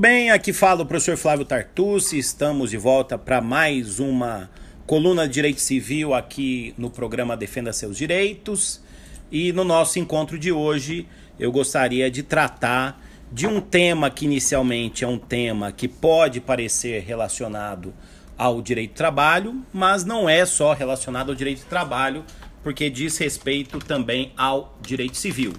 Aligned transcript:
bem, 0.00 0.30
aqui 0.30 0.50
fala 0.50 0.80
o 0.80 0.86
professor 0.86 1.14
Flávio 1.18 1.44
Tartucci. 1.44 2.16
Estamos 2.16 2.70
de 2.70 2.78
volta 2.78 3.18
para 3.18 3.38
mais 3.42 4.00
uma 4.00 4.48
coluna 4.86 5.28
de 5.28 5.34
direito 5.34 5.60
civil 5.60 6.14
aqui 6.14 6.72
no 6.78 6.88
programa 6.88 7.36
Defenda 7.36 7.70
Seus 7.70 7.98
Direitos. 7.98 8.80
E 9.30 9.52
no 9.52 9.62
nosso 9.62 9.98
encontro 9.98 10.38
de 10.38 10.50
hoje, 10.50 11.06
eu 11.38 11.52
gostaria 11.52 12.10
de 12.10 12.22
tratar 12.22 12.98
de 13.30 13.46
um 13.46 13.60
tema 13.60 14.08
que 14.10 14.24
inicialmente 14.24 15.04
é 15.04 15.06
um 15.06 15.18
tema 15.18 15.70
que 15.70 15.86
pode 15.86 16.40
parecer 16.40 17.02
relacionado 17.02 17.92
ao 18.38 18.62
direito 18.62 18.92
do 18.92 18.96
trabalho, 18.96 19.62
mas 19.70 20.02
não 20.02 20.26
é 20.26 20.46
só 20.46 20.72
relacionado 20.72 21.28
ao 21.28 21.34
direito 21.34 21.60
do 21.60 21.68
trabalho, 21.68 22.24
porque 22.62 22.88
diz 22.88 23.18
respeito 23.18 23.78
também 23.78 24.32
ao 24.34 24.78
direito 24.80 25.18
civil. 25.18 25.52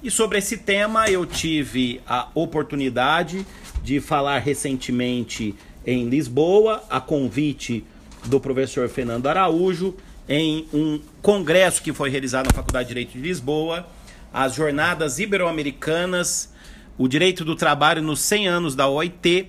E 0.00 0.08
sobre 0.12 0.38
esse 0.38 0.58
tema 0.58 1.10
eu 1.10 1.26
tive 1.26 2.00
a 2.06 2.28
oportunidade 2.32 3.44
de 3.82 4.00
falar 4.00 4.38
recentemente 4.38 5.54
em 5.86 6.08
Lisboa, 6.08 6.82
a 6.90 7.00
convite 7.00 7.84
do 8.24 8.38
professor 8.38 8.88
Fernando 8.88 9.26
Araújo, 9.26 9.94
em 10.28 10.66
um 10.72 11.00
congresso 11.22 11.82
que 11.82 11.92
foi 11.92 12.10
realizado 12.10 12.46
na 12.46 12.52
Faculdade 12.52 12.88
de 12.88 12.94
Direito 12.94 13.12
de 13.12 13.20
Lisboa, 13.20 13.88
as 14.32 14.54
Jornadas 14.54 15.18
Ibero-Americanas, 15.18 16.52
o 16.98 17.08
Direito 17.08 17.44
do 17.44 17.56
Trabalho 17.56 18.02
nos 18.02 18.20
100 18.20 18.48
anos 18.48 18.74
da 18.74 18.88
OIT, 18.88 19.48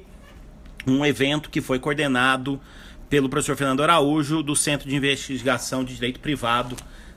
um 0.87 1.05
evento 1.05 1.49
que 1.49 1.61
foi 1.61 1.79
coordenado 1.79 2.59
pelo 3.09 3.27
professor 3.27 3.57
Fernando 3.57 3.83
Araújo, 3.83 4.41
do 4.41 4.55
Centro 4.55 4.87
de 4.87 4.95
Investigação 4.95 5.83
de 5.83 5.95
Direito 5.95 6.19
Privado, 6.19 6.75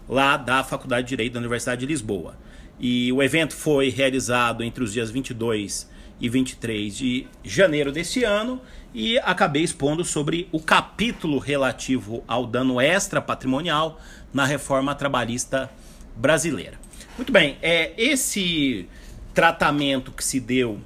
lá 0.08 0.36
da 0.36 0.64
Faculdade 0.64 1.06
de 1.06 1.10
Direito 1.10 1.34
da 1.34 1.38
Universidade 1.38 1.80
de 1.80 1.86
Lisboa. 1.86 2.34
E 2.80 3.12
o 3.12 3.22
evento 3.22 3.54
foi 3.54 3.90
realizado 3.90 4.64
entre 4.64 4.82
os 4.82 4.92
dias 4.92 5.10
22 5.10 5.82
e 5.82 5.92
23 6.28 6.96
de 6.96 7.26
janeiro 7.42 7.90
deste 7.90 8.24
ano 8.24 8.60
e 8.94 9.18
acabei 9.18 9.62
expondo 9.62 10.04
sobre 10.04 10.48
o 10.52 10.60
capítulo 10.60 11.38
relativo 11.38 12.22
ao 12.28 12.46
dano 12.46 12.80
extra 12.80 13.20
patrimonial 13.20 14.00
na 14.32 14.44
reforma 14.44 14.94
trabalhista 14.94 15.70
brasileira. 16.16 16.78
Muito 17.16 17.32
bem, 17.32 17.58
é 17.62 17.92
esse 17.96 18.88
tratamento 19.34 20.12
que 20.12 20.24
se 20.24 20.38
deu 20.38 20.78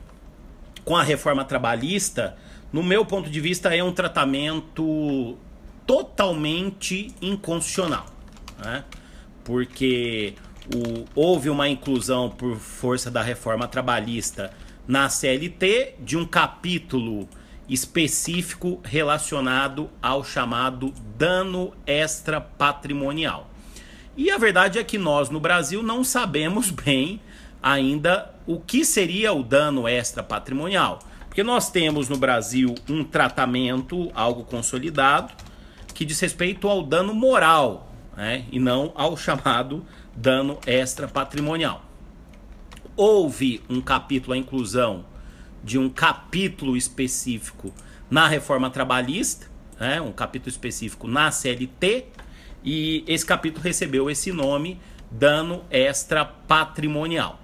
com 0.85 0.97
a 0.97 1.03
reforma 1.03 1.45
trabalhista, 1.45 2.37
no 2.73 2.83
meu 2.83 3.05
ponto 3.05 3.29
de 3.29 3.41
vista, 3.41 3.75
é 3.75 3.83
um 3.83 3.93
tratamento 3.93 5.37
totalmente 5.87 7.09
inconstitucional, 7.21 8.07
né? 8.59 8.85
porque 9.45 10.35
o, 10.75 11.05
houve 11.15 11.49
uma 11.49 11.69
inclusão 11.69 12.29
por 12.31 12.57
força 12.57 13.11
da 13.11 13.23
reforma 13.23 13.69
trabalhista 13.69 14.53
na 14.87 15.09
CLT 15.09 15.95
de 16.01 16.17
um 16.17 16.25
capítulo 16.25 17.29
específico 17.69 18.81
relacionado 18.85 19.91
ao 20.01 20.23
chamado 20.23 20.93
dano 21.17 21.73
extra 21.87 22.41
patrimonial. 22.41 23.51
E 24.17 24.31
a 24.31 24.39
verdade 24.39 24.79
é 24.79 24.85
que 24.85 24.97
nós 24.97 25.29
no 25.29 25.41
Brasil 25.41 25.83
não 25.83 26.05
sabemos 26.05 26.71
bem 26.85 27.21
ainda 27.63 28.33
o 28.47 28.61
que 28.61 28.85
seria 28.85 29.33
o 29.33 29.43
dano 29.43 29.89
extra 29.89 30.23
patrimonial. 30.23 31.01
Porque 31.27 31.43
nós 31.43 31.71
temos 31.71 32.09
no 32.09 32.17
Brasil 32.17 32.75
um 32.89 33.05
tratamento, 33.05 34.11
algo 34.15 34.45
consolidado, 34.45 35.35
que 35.93 36.05
diz 36.05 36.19
respeito 36.21 36.69
ao 36.69 36.83
dano 36.83 37.13
moral, 37.13 37.93
né? 38.17 38.45
e 38.51 38.59
não 38.59 38.93
ao 38.95 39.17
chamado 39.17 39.85
dano 40.15 40.59
extra 40.67 41.09
patrimonial. 41.09 41.86
Houve 42.97 43.63
um 43.69 43.83
capítulo, 43.83 44.33
a 44.33 44.39
inclusão 44.39 45.05
de 45.63 45.79
um 45.79 45.87
capítulo 45.87 46.79
específico 46.79 47.71
na 48.11 48.27
reforma 48.27 48.71
trabalhista, 48.71 49.49
né, 49.79 50.01
um 50.01 50.13
capítulo 50.13 50.49
específico 50.49 51.07
na 51.07 51.31
CLT, 51.31 52.07
e 52.65 53.05
esse 53.07 53.27
capítulo 53.27 53.63
recebeu 53.63 54.09
esse 54.09 54.33
nome, 54.33 54.81
dano 55.11 55.63
extra 55.71 56.25
patrimonial. 56.25 57.39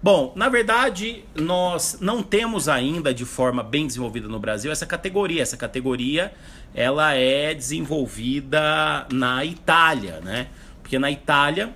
Bom, 0.00 0.32
na 0.36 0.48
verdade, 0.48 1.24
nós 1.34 1.98
não 2.00 2.22
temos 2.22 2.68
ainda 2.68 3.12
de 3.12 3.24
forma 3.24 3.62
bem 3.62 3.88
desenvolvida 3.88 4.28
no 4.28 4.38
Brasil 4.38 4.70
essa 4.70 4.86
categoria. 4.86 5.42
Essa 5.42 5.56
categoria 5.56 6.32
ela 6.74 7.14
é 7.14 7.54
desenvolvida 7.54 9.06
na 9.12 9.44
Itália, 9.44 10.20
né? 10.20 10.48
Porque 10.82 10.98
na 10.98 11.10
Itália 11.10 11.72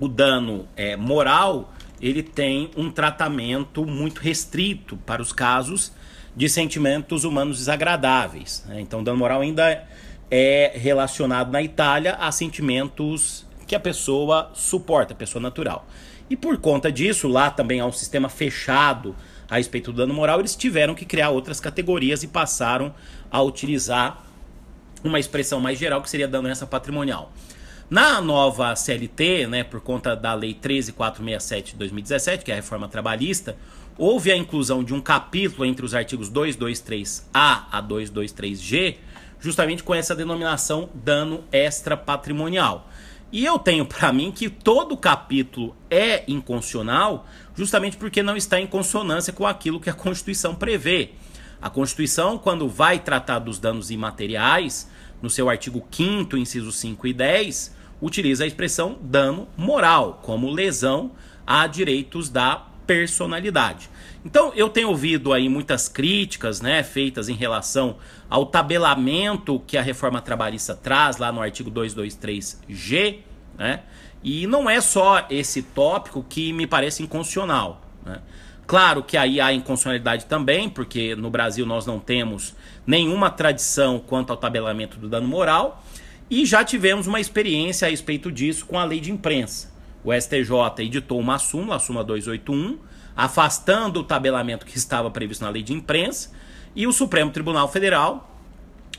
o 0.00 0.08
dano 0.08 0.68
é, 0.76 0.96
moral 0.96 1.72
ele 2.00 2.22
tem 2.22 2.70
um 2.76 2.90
tratamento 2.90 3.84
muito 3.84 4.20
restrito 4.20 4.96
para 4.98 5.20
os 5.20 5.32
casos 5.32 5.92
de 6.36 6.48
sentimentos 6.48 7.24
humanos 7.24 7.58
desagradáveis. 7.58 8.64
Né? 8.68 8.80
Então, 8.80 9.02
dano 9.02 9.18
moral 9.18 9.40
ainda 9.40 9.84
é 10.30 10.72
relacionado 10.74 11.50
na 11.50 11.62
Itália 11.62 12.14
a 12.14 12.30
sentimentos 12.30 13.46
que 13.66 13.74
a 13.74 13.80
pessoa 13.80 14.50
suporta, 14.54 15.12
a 15.12 15.16
pessoa 15.16 15.42
natural. 15.42 15.86
E 16.30 16.36
por 16.36 16.58
conta 16.58 16.92
disso, 16.92 17.26
lá 17.26 17.50
também 17.50 17.80
há 17.80 17.86
um 17.86 17.92
sistema 17.92 18.28
fechado 18.28 19.16
a 19.48 19.56
respeito 19.56 19.92
do 19.92 19.96
dano 19.96 20.12
moral, 20.12 20.40
eles 20.40 20.54
tiveram 20.54 20.94
que 20.94 21.06
criar 21.06 21.30
outras 21.30 21.58
categorias 21.58 22.22
e 22.22 22.28
passaram 22.28 22.94
a 23.30 23.40
utilizar 23.42 24.22
uma 25.02 25.18
expressão 25.18 25.58
mais 25.58 25.78
geral 25.78 26.02
que 26.02 26.10
seria 26.10 26.28
dano 26.28 26.48
patrimonial. 26.66 27.32
Na 27.90 28.20
nova 28.20 28.76
CLT, 28.76 29.46
né, 29.46 29.64
por 29.64 29.80
conta 29.80 30.14
da 30.14 30.34
Lei 30.34 30.52
13467 30.52 31.72
de 31.72 31.78
2017, 31.78 32.44
que 32.44 32.50
é 32.50 32.54
a 32.54 32.56
reforma 32.56 32.86
trabalhista, 32.86 33.56
houve 33.96 34.30
a 34.30 34.36
inclusão 34.36 34.84
de 34.84 34.92
um 34.92 35.00
capítulo 35.00 35.64
entre 35.64 35.86
os 35.86 35.94
artigos 35.94 36.30
223A 36.30 37.22
a 37.32 37.82
223G, 37.82 38.96
justamente 39.40 39.82
com 39.82 39.94
essa 39.94 40.14
denominação 40.14 40.90
dano 40.92 41.44
extra 41.50 41.96
patrimonial. 41.96 42.90
E 43.32 43.42
eu 43.42 43.58
tenho 43.58 43.86
para 43.88 44.12
mim 44.12 44.30
que 44.32 44.50
todo 44.50 44.94
capítulo 44.94 45.74
é 45.88 46.24
inconstitucional, 46.28 47.26
justamente 47.54 47.96
porque 47.96 48.22
não 48.22 48.36
está 48.36 48.60
em 48.60 48.66
consonância 48.66 49.32
com 49.32 49.46
aquilo 49.46 49.80
que 49.80 49.88
a 49.88 49.94
Constituição 49.94 50.54
prevê. 50.54 51.12
A 51.58 51.70
Constituição, 51.70 52.36
quando 52.36 52.68
vai 52.68 52.98
tratar 52.98 53.38
dos 53.38 53.58
danos 53.58 53.90
imateriais, 53.90 54.90
no 55.22 55.30
seu 55.30 55.48
artigo 55.48 55.82
5 55.90 56.36
incisos 56.36 56.76
5 56.76 57.06
e 57.06 57.12
10, 57.14 57.77
utiliza 58.00 58.44
a 58.44 58.46
expressão 58.46 58.98
dano 59.00 59.48
moral, 59.56 60.20
como 60.22 60.50
lesão 60.50 61.12
a 61.46 61.66
direitos 61.66 62.28
da 62.28 62.64
personalidade. 62.86 63.90
Então, 64.24 64.52
eu 64.54 64.68
tenho 64.68 64.88
ouvido 64.88 65.32
aí 65.32 65.48
muitas 65.48 65.88
críticas, 65.88 66.60
né, 66.60 66.82
feitas 66.82 67.28
em 67.28 67.34
relação 67.34 67.96
ao 68.28 68.46
tabelamento 68.46 69.62
que 69.66 69.76
a 69.76 69.82
reforma 69.82 70.20
trabalhista 70.20 70.74
traz 70.74 71.18
lá 71.18 71.30
no 71.30 71.40
artigo 71.40 71.70
223G, 71.70 73.18
né? 73.56 73.82
E 74.22 74.46
não 74.46 74.68
é 74.68 74.80
só 74.80 75.24
esse 75.30 75.62
tópico 75.62 76.24
que 76.28 76.52
me 76.52 76.66
parece 76.66 77.02
inconstitucional, 77.02 77.80
né? 78.04 78.20
Claro 78.66 79.02
que 79.02 79.16
aí 79.16 79.40
há 79.40 79.50
inconstitucionalidade 79.50 80.26
também, 80.26 80.68
porque 80.68 81.16
no 81.16 81.30
Brasil 81.30 81.64
nós 81.64 81.86
não 81.86 81.98
temos 81.98 82.54
nenhuma 82.86 83.30
tradição 83.30 83.98
quanto 83.98 84.30
ao 84.30 84.36
tabelamento 84.36 84.98
do 84.98 85.08
dano 85.08 85.26
moral, 85.26 85.82
e 86.30 86.44
já 86.44 86.64
tivemos 86.64 87.06
uma 87.06 87.20
experiência 87.20 87.86
a 87.86 87.90
respeito 87.90 88.30
disso 88.30 88.66
com 88.66 88.78
a 88.78 88.84
lei 88.84 89.00
de 89.00 89.10
imprensa. 89.10 89.72
O 90.04 90.12
STJ 90.12 90.84
editou 90.84 91.18
uma 91.18 91.38
súmula, 91.38 91.76
a 91.76 91.78
súmula 91.78 92.04
281, 92.04 92.78
afastando 93.16 94.00
o 94.00 94.04
tabelamento 94.04 94.64
que 94.64 94.76
estava 94.76 95.10
previsto 95.10 95.42
na 95.42 95.50
lei 95.50 95.62
de 95.62 95.72
imprensa, 95.72 96.30
e 96.74 96.86
o 96.86 96.92
Supremo 96.92 97.30
Tribunal 97.30 97.68
Federal, 97.68 98.30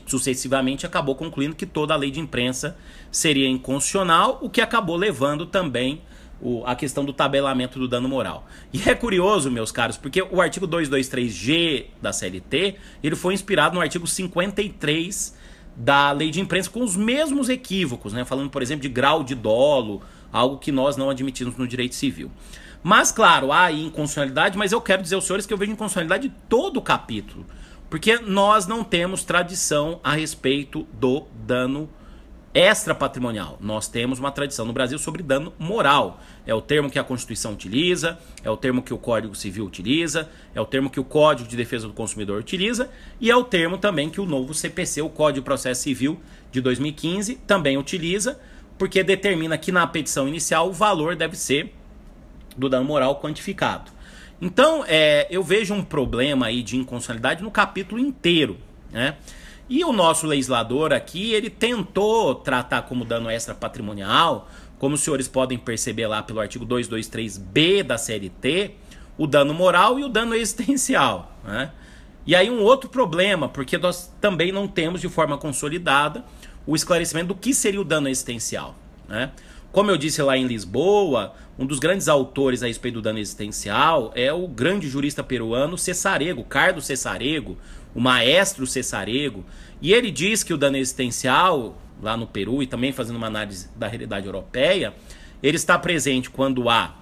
sucessivamente, 0.06 0.84
acabou 0.84 1.14
concluindo 1.14 1.54
que 1.54 1.64
toda 1.64 1.94
a 1.94 1.96
lei 1.96 2.10
de 2.10 2.20
imprensa 2.20 2.76
seria 3.10 3.48
inconstitucional, 3.48 4.38
o 4.42 4.50
que 4.50 4.60
acabou 4.60 4.96
levando 4.96 5.46
também 5.46 6.02
o, 6.40 6.64
a 6.66 6.74
questão 6.74 7.04
do 7.04 7.12
tabelamento 7.12 7.78
do 7.78 7.86
dano 7.86 8.08
moral. 8.08 8.46
E 8.72 8.88
é 8.88 8.94
curioso, 8.94 9.50
meus 9.50 9.70
caros, 9.70 9.96
porque 9.96 10.20
o 10.22 10.40
artigo 10.40 10.66
223G 10.66 11.86
da 12.02 12.12
CLT, 12.12 12.76
ele 13.02 13.16
foi 13.16 13.34
inspirado 13.34 13.74
no 13.74 13.80
artigo 13.80 14.06
53 14.06 15.39
da 15.76 16.12
lei 16.12 16.30
de 16.30 16.40
imprensa 16.40 16.68
com 16.70 16.82
os 16.82 16.96
mesmos 16.96 17.48
equívocos, 17.48 18.12
né? 18.12 18.24
falando, 18.24 18.50
por 18.50 18.62
exemplo, 18.62 18.82
de 18.82 18.88
grau 18.88 19.22
de 19.22 19.34
dolo, 19.34 20.02
algo 20.32 20.58
que 20.58 20.70
nós 20.70 20.96
não 20.96 21.10
admitimos 21.10 21.56
no 21.56 21.66
direito 21.66 21.94
civil. 21.94 22.30
Mas, 22.82 23.12
claro, 23.12 23.52
há 23.52 23.64
aí 23.64 23.84
inconstitucionalidade, 23.84 24.56
mas 24.56 24.72
eu 24.72 24.80
quero 24.80 25.02
dizer 25.02 25.14
aos 25.14 25.24
senhores 25.24 25.46
que 25.46 25.52
eu 25.52 25.58
vejo 25.58 25.72
inconstitucionalidade 25.72 26.28
de 26.28 26.34
todo 26.48 26.78
o 26.78 26.82
capítulo, 26.82 27.44
porque 27.90 28.18
nós 28.18 28.66
não 28.66 28.82
temos 28.82 29.24
tradição 29.24 30.00
a 30.02 30.12
respeito 30.12 30.86
do 30.92 31.26
dano 31.46 31.88
extra 32.52 32.94
patrimonial. 32.94 33.56
Nós 33.60 33.86
temos 33.86 34.18
uma 34.18 34.32
tradição 34.32 34.66
no 34.66 34.72
Brasil 34.72 34.98
sobre 34.98 35.22
dano 35.22 35.52
moral. 35.58 36.20
É 36.46 36.54
o 36.54 36.60
termo 36.60 36.90
que 36.90 36.98
a 36.98 37.04
Constituição 37.04 37.52
utiliza, 37.52 38.18
é 38.42 38.50
o 38.50 38.56
termo 38.56 38.82
que 38.82 38.92
o 38.92 38.98
Código 38.98 39.34
Civil 39.34 39.64
utiliza, 39.64 40.28
é 40.54 40.60
o 40.60 40.66
termo 40.66 40.90
que 40.90 40.98
o 40.98 41.04
Código 41.04 41.48
de 41.48 41.56
Defesa 41.56 41.86
do 41.86 41.92
Consumidor 41.92 42.40
utiliza 42.40 42.90
e 43.20 43.30
é 43.30 43.36
o 43.36 43.44
termo 43.44 43.78
também 43.78 44.10
que 44.10 44.20
o 44.20 44.26
novo 44.26 44.52
CPC, 44.52 45.00
o 45.02 45.08
Código 45.08 45.40
de 45.40 45.44
Processo 45.44 45.82
Civil 45.82 46.20
de 46.50 46.60
2015, 46.60 47.36
também 47.46 47.78
utiliza, 47.78 48.40
porque 48.76 49.04
determina 49.04 49.56
que 49.56 49.70
na 49.70 49.86
petição 49.86 50.26
inicial 50.26 50.68
o 50.68 50.72
valor 50.72 51.14
deve 51.14 51.36
ser 51.36 51.72
do 52.56 52.68
dano 52.68 52.84
moral 52.84 53.20
quantificado. 53.20 53.92
Então, 54.40 54.84
é, 54.88 55.26
eu 55.30 55.42
vejo 55.42 55.74
um 55.74 55.84
problema 55.84 56.46
aí 56.46 56.62
de 56.62 56.76
inconstitucionalidade 56.76 57.42
no 57.42 57.50
capítulo 57.50 58.00
inteiro, 58.00 58.56
né? 58.90 59.16
E 59.70 59.84
o 59.84 59.92
nosso 59.92 60.26
legislador 60.26 60.92
aqui, 60.92 61.32
ele 61.32 61.48
tentou 61.48 62.34
tratar 62.34 62.82
como 62.82 63.04
dano 63.04 63.30
extra 63.30 63.54
patrimonial, 63.54 64.48
como 64.80 64.96
os 64.96 65.00
senhores 65.00 65.28
podem 65.28 65.56
perceber 65.56 66.08
lá 66.08 66.24
pelo 66.24 66.40
artigo 66.40 66.66
223b 66.66 67.84
da 67.84 67.96
CLT, 67.96 68.72
o 69.16 69.28
dano 69.28 69.54
moral 69.54 69.96
e 69.96 70.02
o 70.02 70.08
dano 70.08 70.34
existencial, 70.36 71.38
né? 71.44 71.70
E 72.26 72.34
aí 72.34 72.50
um 72.50 72.60
outro 72.60 72.90
problema, 72.90 73.48
porque 73.48 73.78
nós 73.78 74.12
também 74.20 74.50
não 74.50 74.66
temos 74.66 75.00
de 75.00 75.08
forma 75.08 75.38
consolidada 75.38 76.24
o 76.66 76.74
esclarecimento 76.74 77.28
do 77.28 77.34
que 77.36 77.54
seria 77.54 77.80
o 77.80 77.84
dano 77.84 78.08
existencial, 78.08 78.74
né? 79.08 79.30
Como 79.70 79.88
eu 79.88 79.96
disse 79.96 80.20
lá 80.20 80.36
em 80.36 80.48
Lisboa, 80.48 81.32
um 81.56 81.64
dos 81.64 81.78
grandes 81.78 82.08
autores 82.08 82.60
a 82.64 82.66
respeito 82.66 82.94
do 82.94 83.02
dano 83.02 83.20
existencial 83.20 84.10
é 84.16 84.32
o 84.32 84.48
grande 84.48 84.88
jurista 84.88 85.22
peruano 85.22 85.78
Cesarego, 85.78 86.42
Carlos 86.42 86.86
Cesarego, 86.86 87.56
o 87.94 88.00
maestro 88.00 88.66
Cesarego, 88.66 89.44
e 89.80 89.92
ele 89.92 90.10
diz 90.10 90.42
que 90.42 90.52
o 90.52 90.58
dano 90.58 90.76
existencial, 90.76 91.76
lá 92.02 92.16
no 92.16 92.26
Peru, 92.26 92.62
e 92.62 92.66
também 92.66 92.92
fazendo 92.92 93.16
uma 93.16 93.26
análise 93.26 93.68
da 93.76 93.86
realidade 93.86 94.26
europeia, 94.26 94.94
ele 95.42 95.56
está 95.56 95.78
presente 95.78 96.30
quando 96.30 96.68
há 96.68 96.94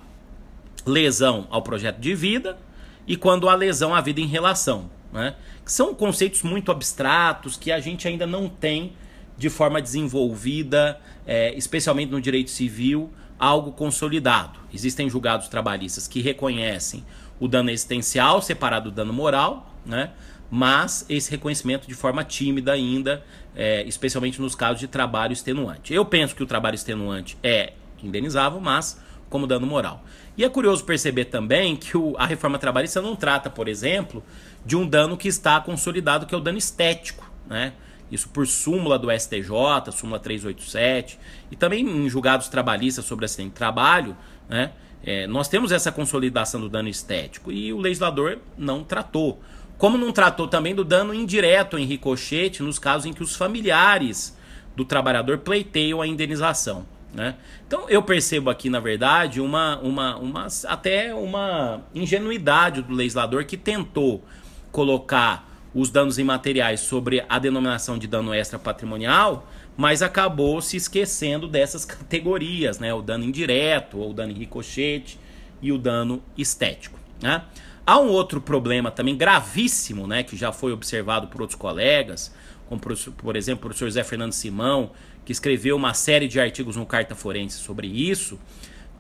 lesão 0.86 1.46
ao 1.50 1.62
projeto 1.62 1.98
de 1.98 2.14
vida 2.14 2.58
e 3.06 3.16
quando 3.16 3.48
há 3.48 3.54
lesão 3.54 3.94
à 3.94 4.00
vida 4.00 4.20
em 4.20 4.26
relação. 4.26 4.90
Né? 5.12 5.34
São 5.64 5.94
conceitos 5.94 6.42
muito 6.42 6.70
abstratos 6.70 7.56
que 7.56 7.72
a 7.72 7.80
gente 7.80 8.06
ainda 8.06 8.26
não 8.26 8.48
tem 8.48 8.92
de 9.36 9.48
forma 9.48 9.80
desenvolvida, 9.80 11.00
é, 11.26 11.54
especialmente 11.54 12.10
no 12.10 12.20
direito 12.20 12.50
civil, 12.50 13.10
algo 13.38 13.72
consolidado. 13.72 14.58
Existem 14.74 15.08
julgados 15.08 15.48
trabalhistas 15.48 16.08
que 16.08 16.20
reconhecem 16.20 17.04
o 17.38 17.46
dano 17.46 17.70
existencial 17.70 18.42
separado 18.42 18.90
do 18.90 18.94
dano 18.94 19.12
moral, 19.12 19.72
né? 19.86 20.10
Mas 20.50 21.04
esse 21.08 21.30
reconhecimento 21.30 21.86
de 21.86 21.94
forma 21.94 22.24
tímida 22.24 22.72
ainda, 22.72 23.24
é, 23.54 23.82
especialmente 23.84 24.40
nos 24.40 24.54
casos 24.54 24.80
de 24.80 24.88
trabalho 24.88 25.32
extenuante. 25.32 25.92
Eu 25.92 26.04
penso 26.04 26.34
que 26.34 26.42
o 26.42 26.46
trabalho 26.46 26.74
extenuante 26.74 27.36
é 27.42 27.72
indenizável, 28.02 28.60
mas 28.60 29.00
como 29.28 29.46
dano 29.46 29.66
moral. 29.66 30.04
E 30.36 30.44
é 30.44 30.48
curioso 30.48 30.84
perceber 30.84 31.26
também 31.26 31.76
que 31.76 31.96
o, 31.96 32.16
a 32.16 32.24
reforma 32.24 32.58
trabalhista 32.58 33.02
não 33.02 33.14
trata, 33.14 33.50
por 33.50 33.68
exemplo, 33.68 34.22
de 34.64 34.76
um 34.76 34.88
dano 34.88 35.16
que 35.16 35.28
está 35.28 35.60
consolidado, 35.60 36.26
que 36.26 36.34
é 36.34 36.38
o 36.38 36.40
dano 36.40 36.56
estético. 36.56 37.30
Né? 37.46 37.72
Isso 38.10 38.28
por 38.28 38.46
súmula 38.46 38.98
do 38.98 39.10
STJ, 39.10 39.92
súmula 39.92 40.18
387, 40.18 41.18
e 41.50 41.56
também 41.56 41.84
em 41.84 42.08
julgados 42.08 42.48
trabalhistas 42.48 43.04
sobre 43.04 43.24
acidente 43.24 43.50
de 43.50 43.56
trabalho, 43.56 44.16
né? 44.48 44.72
É, 45.04 45.26
nós 45.28 45.48
temos 45.48 45.70
essa 45.70 45.92
consolidação 45.92 46.60
do 46.60 46.68
dano 46.68 46.88
estético 46.88 47.52
e 47.52 47.72
o 47.72 47.78
legislador 47.78 48.38
não 48.56 48.82
tratou. 48.82 49.40
Como 49.78 49.96
não 49.96 50.12
tratou 50.12 50.48
também 50.48 50.74
do 50.74 50.84
dano 50.84 51.14
indireto 51.14 51.78
em 51.78 51.84
ricochete 51.84 52.62
nos 52.62 52.78
casos 52.78 53.06
em 53.06 53.12
que 53.12 53.22
os 53.22 53.36
familiares 53.36 54.36
do 54.76 54.84
trabalhador 54.84 55.38
pleiteiam 55.38 56.02
a 56.02 56.06
indenização. 56.06 56.84
Né? 57.14 57.36
Então 57.66 57.88
eu 57.88 58.02
percebo 58.02 58.50
aqui, 58.50 58.68
na 58.68 58.80
verdade, 58.80 59.40
uma, 59.40 59.78
uma, 59.78 60.16
uma, 60.16 60.46
até 60.66 61.14
uma 61.14 61.82
ingenuidade 61.94 62.82
do 62.82 62.92
legislador 62.92 63.44
que 63.44 63.56
tentou 63.56 64.22
colocar 64.70 65.48
os 65.74 65.90
danos 65.90 66.18
imateriais 66.18 66.80
sobre 66.80 67.24
a 67.28 67.38
denominação 67.38 67.98
de 67.98 68.06
dano 68.06 68.34
extra 68.34 68.58
patrimonial, 68.58 69.48
mas 69.76 70.02
acabou 70.02 70.60
se 70.60 70.76
esquecendo 70.76 71.46
dessas 71.46 71.84
categorias, 71.84 72.78
né? 72.78 72.92
O 72.92 73.00
dano 73.00 73.24
indireto, 73.24 74.00
o 74.00 74.12
dano 74.12 74.32
em 74.32 74.34
ricochete 74.34 75.20
e 75.62 75.70
o 75.70 75.78
dano 75.78 76.22
estético. 76.36 76.98
Né? 77.22 77.42
Há 77.88 77.98
um 77.98 78.08
outro 78.08 78.38
problema 78.38 78.90
também 78.90 79.16
gravíssimo, 79.16 80.06
né, 80.06 80.22
que 80.22 80.36
já 80.36 80.52
foi 80.52 80.72
observado 80.72 81.28
por 81.28 81.40
outros 81.40 81.58
colegas, 81.58 82.30
como 82.68 82.78
por, 82.78 83.34
exemplo 83.34 83.60
o 83.60 83.68
professor 83.68 83.90
Zé 83.90 84.04
Fernando 84.04 84.34
Simão, 84.34 84.90
que 85.24 85.32
escreveu 85.32 85.74
uma 85.74 85.94
série 85.94 86.28
de 86.28 86.38
artigos 86.38 86.76
no 86.76 86.84
Carta 86.84 87.14
Forense 87.14 87.56
sobre 87.56 87.86
isso, 87.86 88.38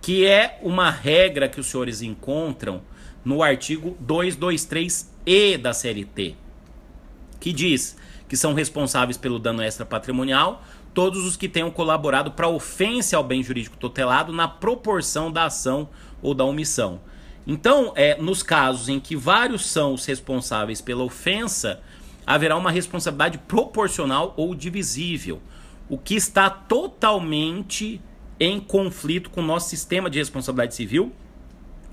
que 0.00 0.24
é 0.24 0.58
uma 0.62 0.90
regra 0.90 1.50
que 1.50 1.60
os 1.60 1.66
senhores 1.66 2.00
encontram 2.00 2.80
no 3.22 3.42
artigo 3.42 3.94
223E 4.02 5.58
da 5.58 5.74
CLT, 5.74 6.34
que 7.38 7.52
diz 7.52 7.94
que 8.26 8.38
são 8.38 8.54
responsáveis 8.54 9.18
pelo 9.18 9.38
dano 9.38 9.60
extra 9.60 9.84
patrimonial 9.84 10.64
todos 10.94 11.26
os 11.26 11.36
que 11.36 11.46
tenham 11.46 11.70
colaborado 11.70 12.30
para 12.30 12.48
ofensa 12.48 13.18
ao 13.18 13.22
bem 13.22 13.42
jurídico 13.42 13.76
tutelado 13.76 14.32
na 14.32 14.48
proporção 14.48 15.30
da 15.30 15.44
ação 15.44 15.90
ou 16.22 16.32
da 16.32 16.42
omissão. 16.42 17.02
Então, 17.50 17.94
é, 17.96 18.20
nos 18.20 18.42
casos 18.42 18.90
em 18.90 19.00
que 19.00 19.16
vários 19.16 19.64
são 19.64 19.94
os 19.94 20.04
responsáveis 20.04 20.82
pela 20.82 21.02
ofensa, 21.02 21.80
haverá 22.26 22.54
uma 22.54 22.70
responsabilidade 22.70 23.38
proporcional 23.38 24.34
ou 24.36 24.54
divisível, 24.54 25.40
o 25.88 25.96
que 25.96 26.14
está 26.14 26.50
totalmente 26.50 28.02
em 28.38 28.60
conflito 28.60 29.30
com 29.30 29.40
o 29.40 29.44
nosso 29.44 29.70
sistema 29.70 30.10
de 30.10 30.18
responsabilidade 30.18 30.74
civil, 30.74 31.10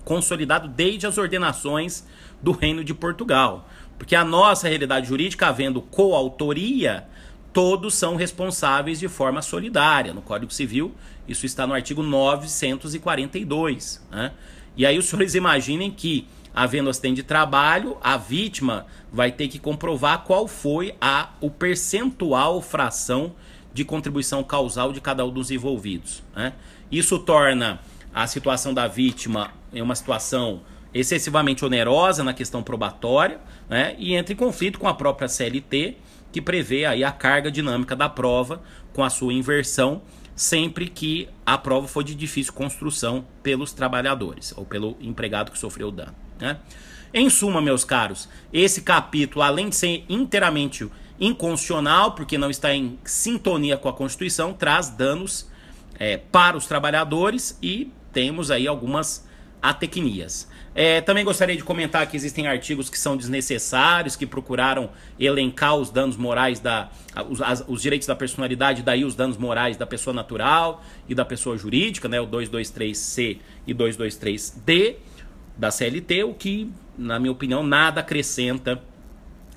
consolidado 0.03 0.67
desde 0.67 1.07
as 1.07 1.17
ordenações 1.17 2.05
do 2.41 2.51
Reino 2.51 2.83
de 2.83 2.93
Portugal. 2.93 3.65
Porque 3.97 4.13
a 4.13 4.25
nossa 4.25 4.67
realidade 4.67 5.07
jurídica, 5.07 5.47
havendo 5.47 5.81
coautoria, 5.81 7.07
todos 7.53 7.93
são 7.93 8.17
responsáveis 8.17 8.99
de 8.99 9.07
forma 9.07 9.41
solidária. 9.41 10.13
No 10.13 10.21
Código 10.21 10.51
Civil, 10.51 10.93
isso 11.25 11.45
está 11.45 11.65
no 11.65 11.73
artigo 11.73 12.03
942. 12.03 14.05
Né? 14.11 14.33
E 14.77 14.85
aí 14.85 14.97
os 14.97 15.05
senhores 15.05 15.35
imaginem 15.35 15.91
que, 15.91 16.27
havendo 16.53 16.89
acidente 16.89 17.15
de 17.15 17.23
trabalho, 17.23 17.97
a 18.01 18.17
vítima 18.17 18.85
vai 19.11 19.31
ter 19.31 19.47
que 19.47 19.59
comprovar 19.59 20.23
qual 20.23 20.47
foi 20.47 20.95
a, 20.99 21.29
o 21.39 21.49
percentual, 21.49 22.61
fração 22.61 23.33
de 23.73 23.83
contribuição 23.83 24.43
causal 24.43 24.93
de 24.93 25.01
cada 25.01 25.25
um 25.25 25.29
dos 25.29 25.51
envolvidos. 25.51 26.23
Né? 26.35 26.53
Isso 26.91 27.19
torna 27.19 27.79
a 28.13 28.25
situação 28.27 28.73
da 28.73 28.87
vítima 28.87 29.51
uma 29.73 29.95
situação 29.95 30.61
excessivamente 30.93 31.65
onerosa 31.65 32.23
na 32.23 32.33
questão 32.33 32.63
probatória 32.63 33.39
né? 33.69 33.95
e 33.99 34.15
entra 34.15 34.31
em 34.31 34.37
conflito 34.37 34.79
com 34.79 34.87
a 34.87 34.93
própria 34.93 35.27
CLT, 35.27 35.97
que 36.31 36.41
prevê 36.41 36.85
aí 36.85 37.03
a 37.03 37.11
carga 37.11 37.51
dinâmica 37.51 37.95
da 37.95 38.07
prova 38.07 38.61
com 38.93 39.03
a 39.03 39.09
sua 39.09 39.33
inversão 39.33 40.01
sempre 40.35 40.87
que 40.87 41.29
a 41.45 41.57
prova 41.57 41.87
for 41.87 42.03
de 42.03 42.13
difícil 42.13 42.53
construção 42.53 43.25
pelos 43.41 43.71
trabalhadores 43.71 44.53
ou 44.57 44.65
pelo 44.65 44.97
empregado 44.99 45.51
que 45.51 45.57
sofreu 45.57 45.87
o 45.87 45.91
dano. 45.91 46.13
Né? 46.39 46.57
Em 47.13 47.29
suma, 47.29 47.61
meus 47.61 47.85
caros, 47.85 48.27
esse 48.51 48.81
capítulo, 48.81 49.41
além 49.41 49.69
de 49.69 49.75
ser 49.75 50.03
inteiramente 50.09 50.89
inconstitucional, 51.17 52.11
porque 52.11 52.37
não 52.37 52.49
está 52.49 52.73
em 52.73 52.99
sintonia 53.05 53.77
com 53.77 53.87
a 53.87 53.93
Constituição, 53.93 54.51
traz 54.51 54.89
danos 54.89 55.49
é, 55.97 56.17
para 56.17 56.57
os 56.57 56.65
trabalhadores 56.65 57.57
e 57.61 57.89
temos 58.11 58.51
aí 58.51 58.67
algumas 58.67 59.25
atecnias. 59.61 60.49
É, 60.77 60.99
também 60.99 61.23
gostaria 61.23 61.55
de 61.55 61.63
comentar 61.63 62.05
que 62.05 62.17
existem 62.17 62.47
artigos 62.47 62.89
que 62.89 62.99
são 62.99 63.15
desnecessários, 63.15 64.17
que 64.17 64.25
procuraram 64.25 64.89
elencar 65.17 65.73
os 65.77 65.89
danos 65.89 66.17
morais 66.17 66.59
da. 66.59 66.89
os, 67.29 67.41
as, 67.41 67.63
os 67.65 67.81
direitos 67.81 68.05
da 68.05 68.15
personalidade, 68.15 68.83
daí 68.83 69.05
os 69.05 69.15
danos 69.15 69.37
morais 69.37 69.77
da 69.77 69.87
pessoa 69.87 70.13
natural 70.13 70.83
e 71.07 71.15
da 71.15 71.23
pessoa 71.23 71.57
jurídica, 71.57 72.09
né? 72.09 72.19
O 72.19 72.27
223C 72.27 73.37
e 73.65 73.73
223D 73.73 74.97
da 75.57 75.71
CLT, 75.71 76.25
o 76.25 76.33
que, 76.33 76.69
na 76.97 77.17
minha 77.19 77.31
opinião, 77.31 77.63
nada 77.63 78.01
acrescenta 78.01 78.83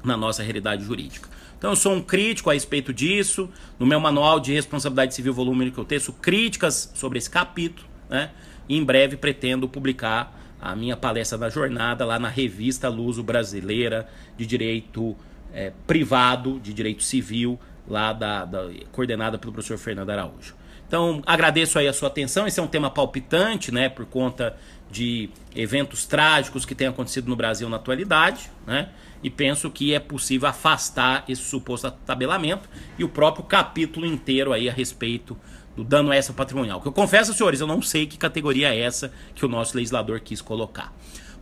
na 0.04 0.16
nossa 0.16 0.44
realidade 0.44 0.84
jurídica. 0.84 1.28
Então 1.58 1.70
eu 1.70 1.76
sou 1.76 1.94
um 1.94 2.00
crítico 2.00 2.48
a 2.48 2.52
respeito 2.52 2.92
disso. 2.94 3.50
No 3.76 3.84
meu 3.84 3.98
manual 3.98 4.38
de 4.38 4.52
responsabilidade 4.52 5.16
civil, 5.16 5.34
volume 5.34 5.72
que 5.72 5.78
eu 5.78 5.84
teço 5.84 6.12
críticas 6.12 6.92
sobre 6.94 7.18
esse 7.18 7.28
capítulo, 7.28 7.88
né? 8.08 8.30
E 8.68 8.76
em 8.76 8.84
breve 8.84 9.16
pretendo 9.16 9.68
publicar 9.68 10.37
a 10.60 10.74
minha 10.74 10.96
palestra 10.96 11.38
da 11.38 11.48
jornada 11.48 12.04
lá 12.04 12.18
na 12.18 12.28
revista 12.28 12.88
Luso 12.88 13.22
Brasileira 13.22 14.08
de 14.36 14.46
Direito 14.46 15.16
é, 15.52 15.72
Privado, 15.86 16.58
de 16.60 16.72
Direito 16.72 17.02
Civil, 17.02 17.58
lá 17.86 18.12
da, 18.12 18.44
da, 18.44 18.68
coordenada 18.92 19.38
pelo 19.38 19.52
professor 19.52 19.78
Fernando 19.78 20.10
Araújo. 20.10 20.54
Então, 20.86 21.22
agradeço 21.26 21.78
aí 21.78 21.86
a 21.86 21.92
sua 21.92 22.08
atenção. 22.08 22.46
Esse 22.46 22.58
é 22.58 22.62
um 22.62 22.66
tema 22.66 22.90
palpitante, 22.90 23.72
né, 23.72 23.88
por 23.88 24.06
conta 24.06 24.56
de 24.90 25.28
eventos 25.54 26.06
trágicos 26.06 26.64
que 26.64 26.74
têm 26.74 26.86
acontecido 26.86 27.28
no 27.28 27.36
Brasil 27.36 27.68
na 27.68 27.76
atualidade, 27.76 28.50
né? 28.66 28.88
E 29.22 29.28
penso 29.28 29.70
que 29.70 29.92
é 29.92 29.98
possível 29.98 30.48
afastar 30.48 31.24
esse 31.28 31.42
suposto 31.42 31.90
tabelamento 32.06 32.68
e 32.98 33.04
o 33.04 33.08
próprio 33.08 33.44
capítulo 33.44 34.06
inteiro 34.06 34.52
aí 34.52 34.68
a 34.68 34.72
respeito 34.72 35.36
do 35.78 35.84
dano 35.84 36.12
extra 36.12 36.34
patrimonial. 36.34 36.80
Que 36.80 36.88
eu 36.88 36.92
confesso, 36.92 37.32
senhores, 37.32 37.60
eu 37.60 37.66
não 37.66 37.80
sei 37.80 38.04
que 38.04 38.18
categoria 38.18 38.74
é 38.74 38.80
essa 38.80 39.12
que 39.32 39.46
o 39.46 39.48
nosso 39.48 39.76
legislador 39.76 40.18
quis 40.18 40.42
colocar. 40.42 40.92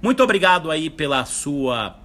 Muito 0.02 0.22
obrigado 0.22 0.70
aí 0.70 0.90
pela 0.90 1.24
sua 1.24 1.96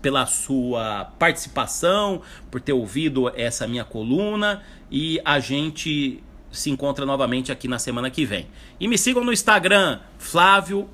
pela 0.00 0.26
sua 0.26 1.12
participação, 1.16 2.22
por 2.50 2.60
ter 2.60 2.72
ouvido 2.72 3.30
essa 3.36 3.68
minha 3.68 3.84
coluna 3.84 4.62
e 4.90 5.20
a 5.24 5.38
gente 5.38 6.20
se 6.50 6.70
encontra 6.70 7.06
novamente 7.06 7.52
aqui 7.52 7.68
na 7.68 7.78
semana 7.78 8.10
que 8.10 8.24
vem. 8.24 8.48
E 8.80 8.88
me 8.88 8.98
sigam 8.98 9.22
no 9.22 9.32
Instagram, 9.32 10.00
Flávio 10.18 10.88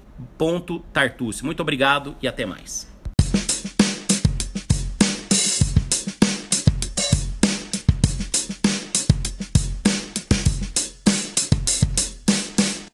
Tartucci. 0.92 1.42
Muito 1.42 1.60
obrigado 1.60 2.16
e 2.20 2.28
até 2.28 2.44
mais. 2.44 2.87